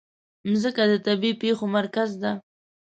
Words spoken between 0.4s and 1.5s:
مځکه د طبیعي